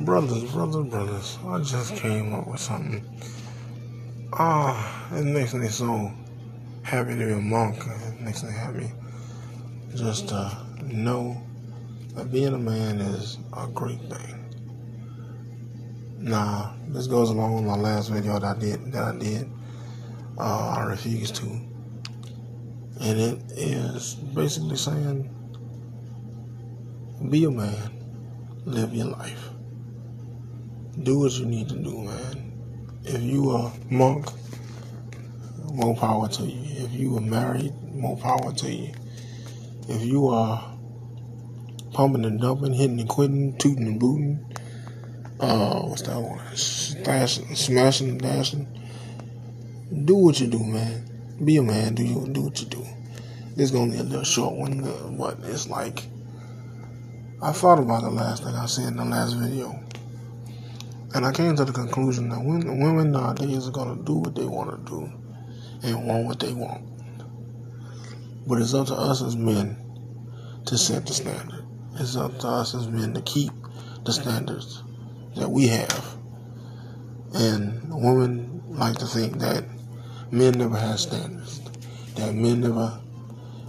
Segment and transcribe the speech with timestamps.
[0.00, 3.04] Brothers, brothers, brothers, I just came up with something.
[4.32, 6.10] Ah, it makes me so
[6.82, 7.76] happy to be a monk.
[8.08, 8.90] It makes me happy
[9.94, 11.40] just to know
[12.14, 14.36] that being a man is a great thing.
[16.18, 18.92] Now, this goes along with my last video that I did.
[18.92, 19.50] That I did.
[20.38, 21.46] Uh, I refuse to,
[23.00, 25.28] and it is basically saying,
[27.28, 29.50] be a man, live your life,
[31.02, 32.52] do what you need to do, man.
[33.04, 34.26] If you are monk,
[35.72, 36.84] more power to you.
[36.84, 38.92] If you are married, more power to you.
[39.88, 40.76] If you are
[41.92, 44.56] pumping and dumping, hitting and quitting, tooting and booting,
[45.40, 46.38] uh, what's that one?
[46.54, 48.66] Stashing, smashing and dashing.
[50.04, 51.38] Do what you do, man.
[51.44, 51.94] Be a man.
[51.94, 52.86] Do you do what you do.
[53.56, 56.04] This gonna be a little short one, but it's like
[57.42, 59.78] I thought about the last thing I said in the last video,
[61.14, 64.70] and I came to the conclusion that women, nowadays are gonna do what they want
[64.70, 65.12] to do
[65.82, 66.84] and want what they want.
[68.46, 69.76] But it's up to us as men
[70.66, 71.64] to set the standard.
[71.94, 73.50] It's up to us as men to keep
[74.04, 74.82] the standards
[75.36, 76.16] that we have.
[77.34, 79.64] And women like to think that
[80.30, 81.60] men never had standards,
[82.14, 83.00] that men never,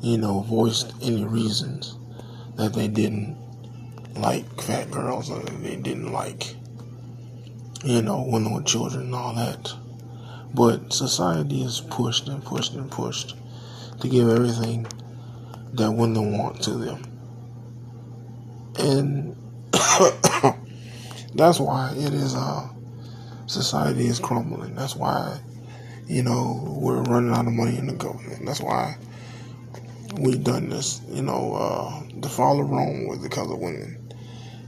[0.00, 1.96] you know, voiced any reasons
[2.56, 3.36] that they didn't
[4.14, 6.56] like fat girls or they didn't like,
[7.86, 9.72] you know, women with children and all that.
[10.52, 13.36] But society is pushed and pushed and pushed
[14.00, 14.86] to give everything
[15.74, 17.02] that women want to them.
[18.78, 19.36] And
[21.34, 22.68] that's why it is uh
[23.46, 24.74] society is crumbling.
[24.74, 25.38] That's why
[26.08, 28.44] you know we're running out of money in the government.
[28.44, 28.96] That's why
[30.18, 31.00] we've done this.
[31.08, 34.12] You know, uh, the fall of Rome was because of women.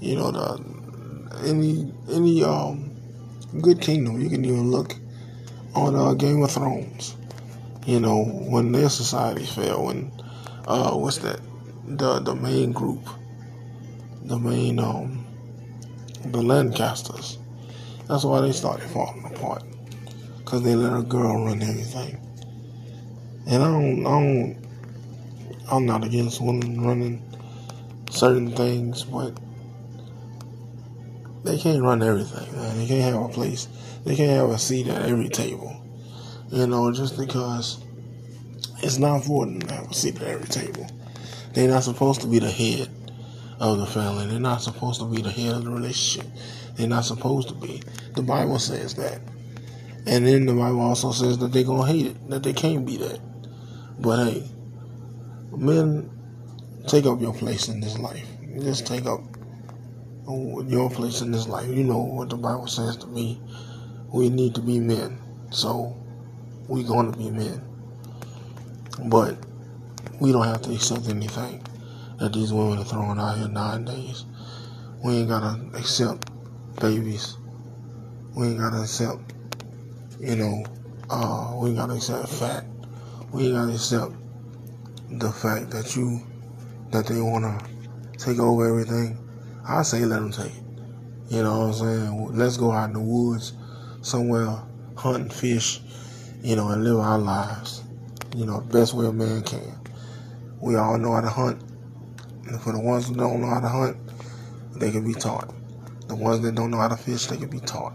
[0.00, 0.76] You know, the
[1.46, 2.95] any any um
[3.62, 4.94] good kingdom you can even look
[5.74, 7.16] on uh, Game of Thrones.
[7.86, 10.10] You know, when their society fell, when
[10.66, 11.40] uh, what's that?
[11.86, 13.08] The the main group,
[14.24, 15.24] the main um,
[16.24, 17.38] the Lancasters.
[18.08, 19.62] That's why they started falling apart,
[20.44, 22.20] cause they let a girl run everything.
[23.48, 24.56] And I don't, I don't,
[25.70, 27.22] I'm not against women running
[28.10, 29.38] certain things, but
[31.46, 32.52] they can't run everything.
[32.54, 32.78] Man.
[32.78, 33.68] They can't have a place.
[34.04, 35.74] They can't have a seat at every table.
[36.50, 37.82] You know, just because
[38.82, 40.86] it's not important to have a seat at every table.
[41.52, 42.90] They're not supposed to be the head
[43.58, 44.26] of the family.
[44.26, 46.30] They're not supposed to be the head of the relationship.
[46.74, 47.82] They're not supposed to be.
[48.14, 49.20] The Bible says that.
[50.06, 52.86] And then the Bible also says that they're going to hate it, that they can't
[52.86, 53.20] be that.
[53.98, 54.50] But hey,
[55.56, 56.10] men,
[56.86, 58.26] take up your place in this life.
[58.60, 59.20] Just take up
[60.28, 61.68] your place in this life.
[61.68, 63.40] You know what the Bible says to me.
[64.12, 65.18] We need to be men.
[65.50, 65.96] So,
[66.68, 67.62] we're going to be men.
[69.04, 69.36] But
[70.20, 71.62] we don't have to accept anything
[72.18, 74.24] that these women are throwing out here nowadays.
[75.04, 76.30] We ain't gotta accept
[76.80, 77.36] babies.
[78.34, 79.34] We ain't gotta accept,
[80.18, 80.64] you know,
[81.10, 82.64] uh, we ain't gotta accept fat.
[83.32, 84.12] We ain't gotta accept
[85.10, 86.22] the fact that you,
[86.90, 87.58] that they wanna
[88.16, 89.18] take over everything.
[89.66, 90.62] I say let them take it.
[91.28, 92.36] You know what I'm saying?
[92.36, 93.52] Let's go out in the woods
[94.02, 94.62] somewhere,
[94.96, 95.80] hunt fish,
[96.42, 97.82] you know, and live our lives
[98.36, 99.80] you know, best way a man can.
[100.60, 101.62] We all know how to hunt.
[102.46, 103.96] And for the ones who don't know how to hunt,
[104.74, 105.54] they can be taught.
[106.08, 107.94] The ones that don't know how to fish, they can be taught.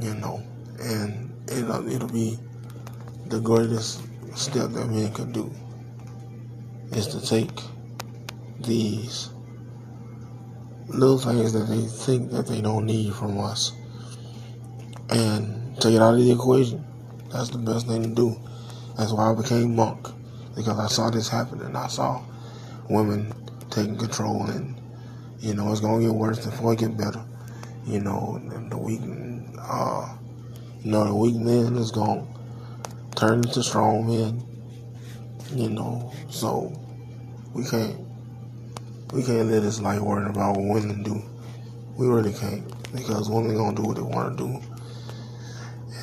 [0.00, 0.42] You know,
[0.80, 2.38] and it'll, it'll be
[3.26, 4.02] the greatest
[4.36, 5.54] step that men can do
[6.90, 7.50] is to take
[8.58, 9.30] these
[10.94, 13.72] little things that they think that they don't need from us
[15.10, 16.84] and take it out of the equation.
[17.30, 18.36] That's the best thing to do.
[18.96, 20.08] That's why I became monk
[20.56, 21.74] because I saw this happening.
[21.74, 22.22] I saw
[22.88, 23.32] women
[23.70, 24.74] taking control, and
[25.40, 27.24] you know it's gonna get worse before it get better.
[27.86, 29.00] You know, the weak,
[29.58, 30.16] uh,
[30.82, 32.26] you know, the weak men is gonna
[33.16, 34.42] turn into strong men.
[35.54, 36.72] You know, so
[37.54, 37.96] we can't
[39.12, 41.22] we can't let this life worry about what women do.
[41.96, 44.60] We really can't because women gonna do what they want to do.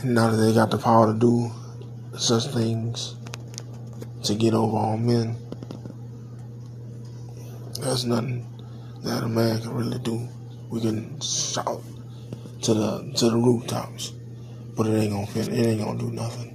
[0.01, 1.51] And now that they got the power to do
[2.17, 3.15] such things
[4.23, 5.35] to get over on men.
[7.79, 8.45] There's nothing
[9.03, 10.27] that a man can really do.
[10.69, 11.81] We can shout
[12.63, 14.11] to the to the rooftops,
[14.75, 15.47] but it ain't gonna fit.
[15.47, 16.53] It ain't gonna do nothing.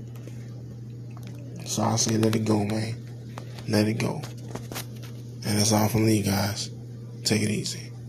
[1.65, 2.97] So I say, let it go, man.
[3.69, 4.21] Let it go.
[5.45, 6.71] And that's all from me, guys.
[7.25, 7.92] Take it easy.